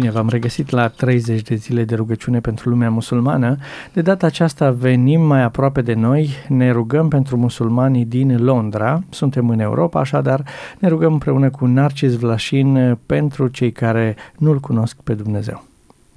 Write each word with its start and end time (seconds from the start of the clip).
Bine, 0.00 0.12
v-am 0.12 0.28
regăsit 0.28 0.70
la 0.70 0.88
30 0.88 1.42
de 1.42 1.54
zile 1.54 1.84
de 1.84 1.94
rugăciune 1.94 2.40
pentru 2.40 2.68
lumea 2.68 2.90
musulmană. 2.90 3.56
De 3.92 4.02
data 4.02 4.26
aceasta 4.26 4.70
venim 4.70 5.20
mai 5.20 5.42
aproape 5.42 5.80
de 5.82 5.94
noi, 5.94 6.30
ne 6.48 6.70
rugăm 6.70 7.08
pentru 7.08 7.36
musulmanii 7.36 8.04
din 8.04 8.44
Londra. 8.44 9.02
Suntem 9.10 9.48
în 9.48 9.58
Europa, 9.58 10.00
așadar 10.00 10.44
ne 10.78 10.88
rugăm 10.88 11.12
împreună 11.12 11.50
cu 11.50 11.66
Narcis 11.66 12.14
Vlașin 12.16 12.98
pentru 13.06 13.48
cei 13.48 13.72
care 13.72 14.16
nu-L 14.38 14.58
cunosc 14.60 14.96
pe 15.04 15.14
Dumnezeu. 15.14 15.64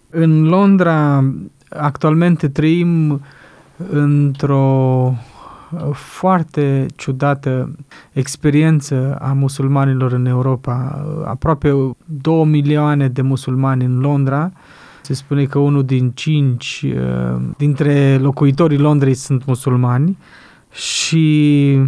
În 0.10 0.44
Londra 0.44 1.24
actualmente 1.70 2.48
trăim 2.48 3.22
într-o 3.90 5.14
foarte 5.94 6.86
ciudată 6.96 7.76
experiență 8.12 9.18
a 9.22 9.34
musulmanilor 9.34 10.12
în 10.12 10.26
Europa. 10.26 11.06
Aproape 11.26 11.96
2 12.06 12.46
milioane 12.46 13.08
de 13.08 13.22
musulmani 13.22 13.86
în 13.86 14.00
Londra. 14.00 14.52
Se 15.02 15.14
spune 15.14 15.46
că 15.46 15.60
unul 15.60 15.84
din 15.84 16.12
cinci 16.12 16.86
uh, 16.86 17.42
dintre 17.58 18.18
locuitorii 18.18 18.78
Londrei 18.78 19.14
sunt 19.14 19.46
musulmani 19.46 20.18
și 20.72 21.80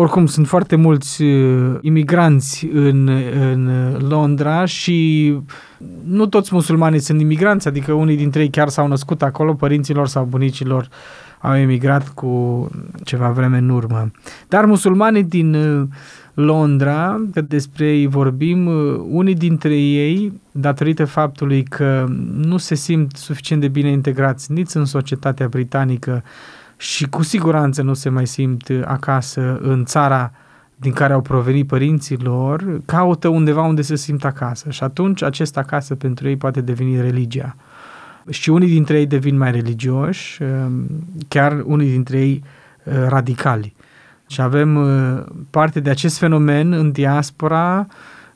oricum 0.00 0.26
sunt 0.26 0.46
foarte 0.46 0.76
mulți 0.76 1.22
uh, 1.22 1.78
imigranți 1.80 2.68
în, 2.72 3.08
în 3.40 3.70
Londra 4.08 4.64
și 4.64 5.34
nu 6.04 6.26
toți 6.26 6.54
musulmanii 6.54 6.98
sunt 6.98 7.20
imigranți, 7.20 7.68
adică 7.68 7.92
unii 7.92 8.16
dintre 8.16 8.40
ei 8.40 8.50
chiar 8.50 8.68
s-au 8.68 8.86
născut 8.86 9.22
acolo, 9.22 9.54
părinților 9.54 10.06
sau 10.08 10.24
bunicilor 10.24 10.88
au 11.40 11.56
emigrat 11.56 12.08
cu 12.08 12.70
ceva 13.04 13.28
vreme 13.28 13.58
în 13.58 13.68
urmă. 13.68 14.10
Dar 14.48 14.64
musulmanii 14.64 15.24
din 15.24 15.54
uh, 15.54 15.86
Londra, 16.34 17.20
că 17.32 17.40
despre 17.40 17.86
ei 17.86 18.06
vorbim, 18.06 18.66
uh, 18.66 19.00
unii 19.10 19.34
dintre 19.34 19.76
ei, 19.76 20.40
datorită 20.50 21.04
faptului 21.04 21.62
că 21.62 22.06
nu 22.36 22.56
se 22.56 22.74
simt 22.74 23.16
suficient 23.16 23.60
de 23.60 23.68
bine 23.68 23.90
integrați 23.90 24.52
nici 24.52 24.74
în 24.74 24.84
societatea 24.84 25.48
britanică 25.48 26.22
și 26.80 27.08
cu 27.08 27.22
siguranță 27.22 27.82
nu 27.82 27.94
se 27.94 28.08
mai 28.08 28.26
simt 28.26 28.70
acasă 28.84 29.58
în 29.62 29.84
țara 29.84 30.32
din 30.76 30.92
care 30.92 31.12
au 31.12 31.20
provenit 31.20 31.66
părinții 31.66 32.16
lor, 32.16 32.80
caută 32.84 33.28
undeva 33.28 33.62
unde 33.62 33.82
se 33.82 33.96
simt 33.96 34.24
acasă 34.24 34.70
și 34.70 34.82
atunci 34.82 35.22
acest 35.22 35.56
acasă 35.56 35.94
pentru 35.94 36.28
ei 36.28 36.36
poate 36.36 36.60
deveni 36.60 37.00
religia 37.00 37.56
și 38.30 38.50
unii 38.50 38.68
dintre 38.68 38.98
ei 38.98 39.06
devin 39.06 39.36
mai 39.36 39.50
religioși, 39.50 40.42
um, 40.42 40.86
chiar 41.28 41.62
unii 41.64 41.90
dintre 41.90 42.18
ei 42.18 42.42
uh, 42.82 42.94
radicali. 43.08 43.74
Și 44.26 44.40
avem 44.40 44.76
uh, 44.76 45.24
parte 45.50 45.80
de 45.80 45.90
acest 45.90 46.18
fenomen 46.18 46.72
în 46.72 46.90
diaspora 46.90 47.86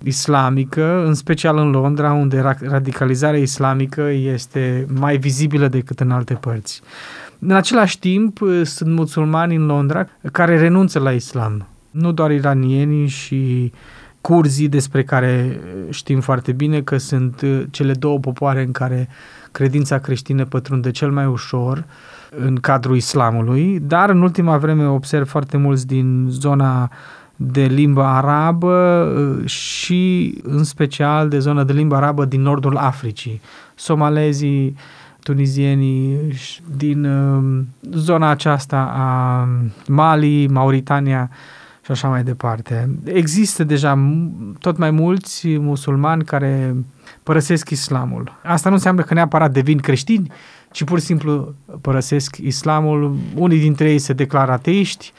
islamică, 0.04 1.04
în 1.06 1.14
special 1.14 1.58
în 1.58 1.70
Londra, 1.70 2.12
unde 2.12 2.56
radicalizarea 2.60 3.40
islamică 3.40 4.02
este 4.10 4.86
mai 4.98 5.16
vizibilă 5.16 5.68
decât 5.68 6.00
în 6.00 6.10
alte 6.10 6.34
părți. 6.34 6.82
În 7.38 7.50
același 7.50 7.98
timp, 7.98 8.40
uh, 8.40 8.60
sunt 8.64 8.94
musulmani 8.94 9.54
în 9.54 9.66
Londra 9.66 10.06
care 10.32 10.58
renunță 10.58 10.98
la 10.98 11.10
islam. 11.10 11.66
Nu 11.90 12.12
doar 12.12 12.30
iranienii 12.30 13.06
și 13.06 13.72
curzii 14.20 14.68
despre 14.68 15.04
care 15.04 15.60
știm 15.90 16.20
foarte 16.20 16.52
bine 16.52 16.82
că 16.82 16.96
sunt 16.96 17.44
cele 17.70 17.92
două 17.92 18.18
popoare 18.18 18.62
în 18.62 18.72
care 18.72 19.08
credința 19.52 19.98
creștină 19.98 20.44
pătrunde 20.44 20.90
cel 20.90 21.10
mai 21.10 21.26
ușor 21.26 21.84
în 22.30 22.56
cadrul 22.56 22.96
islamului, 22.96 23.78
dar 23.82 24.10
în 24.10 24.22
ultima 24.22 24.58
vreme 24.58 24.86
observ 24.86 25.28
foarte 25.28 25.56
mulți 25.56 25.86
din 25.86 26.26
zona 26.28 26.90
de 27.46 27.64
limba 27.64 28.16
arabă 28.16 29.04
uh, 29.04 29.48
și 29.48 30.34
în 30.42 30.64
special 30.64 31.28
de 31.28 31.38
zona 31.38 31.64
de 31.64 31.72
limba 31.72 31.96
arabă 31.96 32.24
din 32.24 32.42
nordul 32.42 32.76
Africii, 32.76 33.40
somalezii, 33.74 34.76
tunizienii 35.22 36.18
din 36.76 37.04
uh, 37.04 37.62
zona 37.92 38.28
aceasta 38.28 38.92
a 38.96 39.48
Mali, 39.86 40.46
Mauritania, 40.46 41.30
și 41.84 41.90
așa 41.90 42.08
mai 42.08 42.22
departe. 42.22 42.90
Există 43.04 43.64
deja 43.64 44.08
tot 44.58 44.76
mai 44.76 44.90
mulți 44.90 45.58
musulmani 45.58 46.24
care 46.24 46.74
părăsesc 47.22 47.70
islamul. 47.70 48.38
Asta 48.44 48.68
nu 48.68 48.74
înseamnă 48.74 49.02
că 49.02 49.14
neapărat 49.14 49.52
devin 49.52 49.78
creștini, 49.78 50.32
ci 50.70 50.84
pur 50.84 50.98
și 50.98 51.04
simplu 51.04 51.54
părăsesc 51.80 52.36
islamul. 52.36 53.16
Unii 53.34 53.58
dintre 53.58 53.90
ei 53.90 53.98
se 53.98 54.12
declară 54.12 54.52
ateiști, 54.52 55.12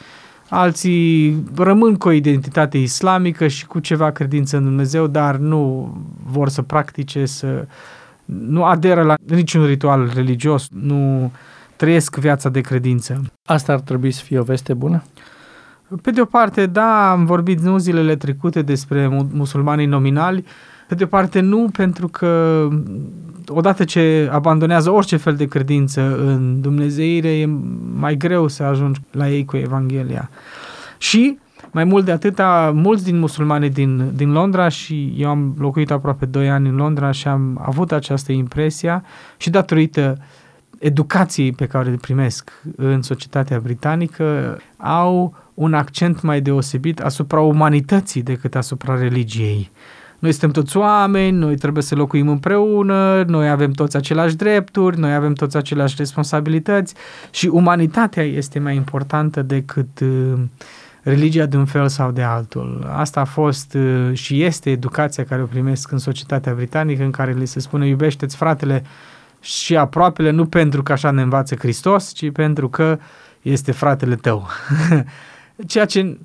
alții 0.53 1.43
rămân 1.55 1.95
cu 1.95 2.07
o 2.07 2.11
identitate 2.11 2.77
islamică 2.77 3.47
și 3.47 3.65
cu 3.65 3.79
ceva 3.79 4.11
credință 4.11 4.57
în 4.57 4.63
Dumnezeu, 4.63 5.07
dar 5.07 5.35
nu 5.35 5.93
vor 6.25 6.49
să 6.49 6.61
practice, 6.61 7.25
să 7.25 7.67
nu 8.25 8.63
aderă 8.63 9.01
la 9.03 9.15
niciun 9.25 9.65
ritual 9.65 10.11
religios, 10.13 10.67
nu 10.71 11.31
trăiesc 11.75 12.17
viața 12.17 12.49
de 12.49 12.61
credință. 12.61 13.21
Asta 13.45 13.73
ar 13.73 13.79
trebui 13.79 14.11
să 14.11 14.23
fie 14.23 14.39
o 14.39 14.43
veste 14.43 14.73
bună? 14.73 15.03
Pe 16.01 16.11
de 16.11 16.21
o 16.21 16.25
parte, 16.25 16.65
da, 16.65 17.11
am 17.11 17.25
vorbit 17.25 17.59
nu 17.59 17.77
zilele 17.77 18.15
trecute 18.15 18.61
despre 18.61 19.27
musulmanii 19.31 19.85
nominali, 19.85 20.45
pe 20.87 20.95
de 20.95 21.03
o 21.03 21.07
parte 21.07 21.39
nu, 21.39 21.69
pentru 21.71 22.07
că 22.07 22.67
odată 23.47 23.83
ce 23.83 24.29
abandonează 24.31 24.91
orice 24.91 25.17
fel 25.17 25.35
de 25.35 25.47
credință 25.47 26.01
în 26.25 26.61
Dumnezeire, 26.61 27.37
e 27.39 27.45
mai 27.95 28.17
greu 28.17 28.47
să 28.47 28.63
ajungi 28.63 29.01
la 29.11 29.29
ei 29.29 29.45
cu 29.45 29.57
Evanghelia. 29.57 30.29
Și, 30.97 31.37
mai 31.71 31.83
mult 31.83 32.05
de 32.05 32.11
atâta, 32.11 32.71
mulți 32.75 33.03
din 33.03 33.19
musulmani 33.19 33.69
din, 33.69 34.11
din 34.15 34.31
Londra 34.31 34.67
și 34.67 35.13
eu 35.17 35.29
am 35.29 35.55
locuit 35.57 35.91
aproape 35.91 36.25
2 36.25 36.49
ani 36.49 36.69
în 36.69 36.75
Londra 36.75 37.11
și 37.11 37.27
am 37.27 37.61
avut 37.65 37.91
această 37.91 38.31
impresia 38.31 39.03
și 39.37 39.49
datorită 39.49 40.17
educației 40.79 41.51
pe 41.51 41.65
care 41.65 41.89
le 41.89 41.97
primesc 42.01 42.51
în 42.75 43.01
societatea 43.01 43.59
britanică, 43.59 44.57
au 44.77 45.35
un 45.53 45.73
accent 45.73 46.21
mai 46.21 46.41
deosebit 46.41 46.99
asupra 46.99 47.39
umanității 47.39 48.21
decât 48.21 48.55
asupra 48.55 48.97
religiei. 48.97 49.71
Noi 50.23 50.31
suntem 50.31 50.51
toți 50.51 50.77
oameni, 50.77 51.37
noi 51.37 51.55
trebuie 51.55 51.83
să 51.83 51.95
locuim 51.95 52.27
împreună, 52.27 53.23
noi 53.27 53.49
avem 53.49 53.71
toți 53.71 53.95
aceleași 53.95 54.35
drepturi, 54.35 54.99
noi 54.99 55.13
avem 55.13 55.33
toți 55.33 55.57
aceleași 55.57 55.95
responsabilități 55.97 56.93
și 57.31 57.47
umanitatea 57.47 58.23
este 58.23 58.59
mai 58.59 58.75
importantă 58.75 59.41
decât 59.41 59.99
uh, 59.99 60.33
religia 61.01 61.45
de 61.45 61.57
un 61.57 61.65
fel 61.65 61.87
sau 61.87 62.11
de 62.11 62.21
altul. 62.21 62.89
Asta 62.95 63.19
a 63.19 63.23
fost 63.25 63.73
uh, 63.73 64.09
și 64.13 64.43
este 64.43 64.69
educația 64.69 65.23
care 65.25 65.41
o 65.41 65.45
primesc 65.45 65.91
în 65.91 65.97
societatea 65.97 66.53
britanică, 66.53 67.03
în 67.03 67.11
care 67.11 67.33
li 67.33 67.45
se 67.45 67.59
spune 67.59 67.87
iubește-ți 67.87 68.35
fratele 68.35 68.83
și 69.39 69.77
aproapele 69.77 70.29
nu 70.29 70.45
pentru 70.45 70.83
că 70.83 70.91
așa 70.91 71.11
ne 71.11 71.21
învață 71.21 71.55
Hristos, 71.55 72.11
ci 72.11 72.31
pentru 72.31 72.69
că 72.69 72.99
este 73.41 73.71
fratele 73.71 74.15
tău. 74.15 74.47
ceea 75.67 75.85
ce 75.85 76.17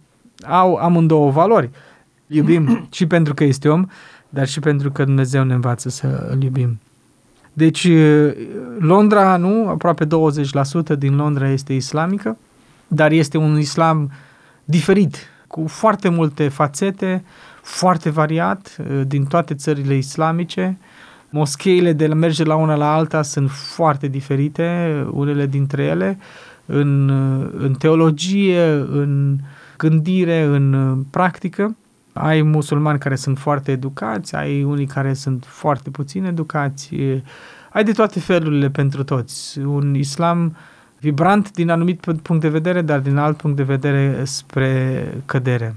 au 0.45 0.75
amândouă 0.75 1.31
valori. 1.31 1.71
Iubim 2.29 2.79
și 2.97 3.07
pentru 3.07 3.35
că 3.35 3.45
este 3.45 3.69
om, 3.69 3.87
dar 4.29 4.49
și 4.49 4.61
pentru 4.61 4.91
că 4.91 5.05
Dumnezeu 5.05 5.45
ne 5.45 5.55
învață 5.55 5.89
să 5.89 6.29
îl 6.31 6.43
iubim. 6.43 6.79
Deci 7.53 7.89
Londra, 8.79 9.37
nu, 9.37 9.69
aproape 9.69 10.07
20% 10.07 10.09
din 10.99 11.17
Londra 11.17 11.49
este 11.51 11.73
islamică, 11.73 12.37
dar 12.89 13.11
este 13.11 13.37
un 13.37 13.59
islam 13.59 14.11
diferit, 14.65 15.17
cu 15.47 15.67
foarte 15.67 16.09
multe 16.09 16.49
fațete, 16.49 17.25
foarte 17.63 18.11
variat 18.11 18.77
din 19.07 19.25
toate 19.25 19.55
țările 19.55 19.95
islamice. 19.95 20.79
Moscheile 21.31 21.93
de 21.93 22.07
la 22.07 22.15
merge 22.15 22.45
la 22.45 22.55
una 22.55 22.75
la 22.75 22.95
alta 22.95 23.23
sunt 23.23 23.51
foarte 23.51 24.07
diferite, 24.07 25.07
unele 25.11 25.47
dintre 25.47 25.83
ele 25.83 26.19
în, 26.67 27.09
în 27.59 27.75
teologie, 27.79 28.71
în 28.73 29.37
gândire, 29.77 30.43
în 30.43 30.97
practică. 31.11 31.77
Ai 32.21 32.43
musulmani 32.43 32.99
care 32.99 33.15
sunt 33.15 33.39
foarte 33.39 33.71
educați, 33.71 34.35
ai 34.35 34.63
unii 34.63 34.87
care 34.87 35.13
sunt 35.13 35.45
foarte 35.49 35.91
puțin 35.91 36.25
educați, 36.25 36.91
ai 37.73 37.85
de 37.85 37.93
toate 37.93 38.21
felurile 38.21 38.71
pentru 38.71 39.05
toți. 39.05 39.59
Un 39.59 39.95
islam 39.95 40.57
vibrant 41.01 41.51
din 41.53 41.71
anumit 41.71 42.01
punct 42.23 42.43
de 42.43 42.49
vedere, 42.49 42.81
dar 42.81 42.99
din 42.99 43.17
alt 43.17 43.37
punct 43.37 43.57
de 43.57 43.63
vedere 43.63 44.25
spre 44.25 45.05
cădere. 45.27 45.75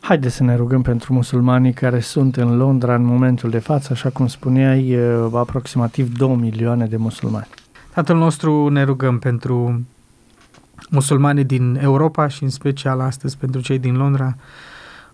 Haideți 0.00 0.34
să 0.34 0.42
ne 0.42 0.56
rugăm 0.56 0.82
pentru 0.82 1.12
musulmanii 1.12 1.72
care 1.72 2.00
sunt 2.00 2.36
în 2.36 2.56
Londra 2.56 2.94
în 2.94 3.04
momentul 3.04 3.50
de 3.50 3.58
față, 3.58 3.88
așa 3.92 4.10
cum 4.10 4.26
spuneai, 4.26 4.98
aproximativ 5.32 6.16
2 6.16 6.36
milioane 6.36 6.86
de 6.86 6.96
musulmani. 6.96 7.48
Tatăl 7.94 8.16
nostru 8.16 8.68
ne 8.68 8.82
rugăm 8.82 9.18
pentru 9.18 9.84
musulmanii 10.90 11.44
din 11.44 11.78
Europa 11.82 12.28
și 12.28 12.42
în 12.42 12.48
special 12.50 13.00
astăzi 13.00 13.36
pentru 13.36 13.60
cei 13.60 13.78
din 13.78 13.96
Londra, 13.96 14.36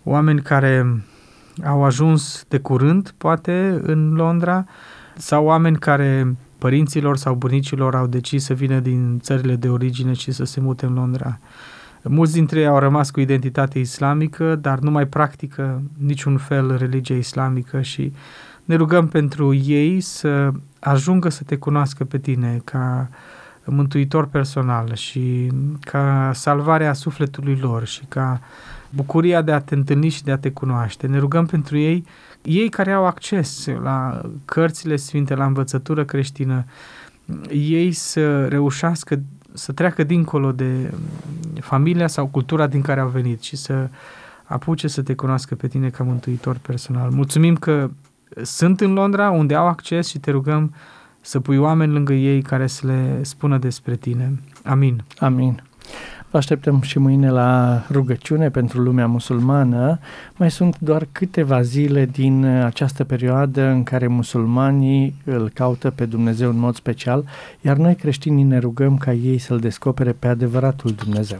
oameni 0.04 0.42
care 0.42 1.02
au 1.64 1.84
ajuns 1.84 2.44
de 2.48 2.58
curând, 2.58 3.14
poate, 3.18 3.80
în 3.82 4.12
Londra, 4.14 4.64
sau 5.16 5.44
oameni 5.44 5.78
care 5.78 6.36
părinților 6.58 7.16
sau 7.16 7.34
bunicilor 7.34 7.94
au 7.94 8.06
decis 8.06 8.44
să 8.44 8.54
vină 8.54 8.78
din 8.80 9.18
țările 9.20 9.56
de 9.56 9.68
origine 9.68 10.12
și 10.12 10.32
să 10.32 10.44
se 10.44 10.60
mute 10.60 10.86
în 10.86 10.94
Londra. 10.94 11.38
Mulți 12.02 12.32
dintre 12.32 12.60
ei 12.60 12.66
au 12.66 12.78
rămas 12.78 13.10
cu 13.10 13.20
identitate 13.20 13.78
islamică, 13.78 14.54
dar 14.54 14.78
nu 14.78 14.90
mai 14.90 15.06
practică 15.06 15.82
niciun 15.98 16.36
fel 16.36 16.76
religia 16.76 17.14
islamică 17.14 17.80
și 17.80 18.12
ne 18.64 18.74
rugăm 18.74 19.08
pentru 19.08 19.54
ei 19.54 20.00
să 20.00 20.50
ajungă 20.80 21.28
să 21.28 21.42
te 21.46 21.56
cunoască 21.56 22.04
pe 22.04 22.18
tine 22.18 22.60
ca 22.64 23.08
mântuitor 23.66 24.26
personal 24.26 24.94
și 24.94 25.52
ca 25.80 26.30
salvarea 26.34 26.92
sufletului 26.92 27.56
lor 27.56 27.86
și 27.86 28.04
ca 28.08 28.40
bucuria 28.90 29.42
de 29.42 29.52
a 29.52 29.60
te 29.60 29.74
întâlni 29.74 30.08
și 30.08 30.22
de 30.24 30.32
a 30.32 30.38
te 30.38 30.50
cunoaște. 30.50 31.06
Ne 31.06 31.18
rugăm 31.18 31.46
pentru 31.46 31.78
ei, 31.78 32.04
ei 32.42 32.68
care 32.68 32.92
au 32.92 33.06
acces 33.06 33.66
la 33.82 34.20
cărțile 34.44 34.96
sfinte, 34.96 35.34
la 35.34 35.44
învățătură 35.44 36.04
creștină, 36.04 36.64
ei 37.50 37.92
să 37.92 38.46
reușească 38.46 39.20
să 39.52 39.72
treacă 39.72 40.04
dincolo 40.04 40.52
de 40.52 40.92
familia 41.60 42.06
sau 42.06 42.26
cultura 42.26 42.66
din 42.66 42.80
care 42.80 43.00
au 43.00 43.08
venit 43.08 43.42
și 43.42 43.56
să 43.56 43.88
apuce 44.44 44.88
să 44.88 45.02
te 45.02 45.14
cunoască 45.14 45.54
pe 45.54 45.68
tine 45.68 45.88
ca 45.88 46.04
mântuitor 46.04 46.56
personal. 46.56 47.10
Mulțumim 47.10 47.56
că 47.56 47.90
sunt 48.42 48.80
în 48.80 48.92
Londra, 48.92 49.30
unde 49.30 49.54
au 49.54 49.66
acces 49.66 50.08
și 50.08 50.18
te 50.18 50.30
rugăm 50.30 50.74
să 51.24 51.40
pui 51.40 51.56
oameni 51.56 51.92
lângă 51.92 52.12
ei 52.12 52.42
care 52.42 52.66
să 52.66 52.86
le 52.86 53.22
spună 53.22 53.58
despre 53.58 53.96
tine. 53.96 54.40
Amin. 54.64 55.04
Amin. 55.18 55.62
Vă 56.30 56.40
așteptăm 56.40 56.80
și 56.80 56.98
mâine 56.98 57.30
la 57.30 57.82
rugăciune 57.90 58.50
pentru 58.50 58.80
lumea 58.80 59.06
musulmană. 59.06 59.98
Mai 60.36 60.50
sunt 60.50 60.78
doar 60.78 61.06
câteva 61.12 61.62
zile 61.62 62.06
din 62.06 62.44
această 62.44 63.04
perioadă 63.04 63.62
în 63.62 63.82
care 63.82 64.06
musulmanii 64.06 65.14
îl 65.24 65.50
caută 65.54 65.90
pe 65.90 66.04
Dumnezeu 66.06 66.50
în 66.50 66.58
mod 66.58 66.74
special, 66.74 67.24
iar 67.60 67.76
noi 67.76 67.94
creștinii 67.94 68.44
ne 68.44 68.58
rugăm 68.58 68.96
ca 68.96 69.12
ei 69.12 69.38
să-L 69.38 69.58
descopere 69.58 70.12
pe 70.12 70.26
adevăratul 70.26 70.90
Dumnezeu. 70.90 71.38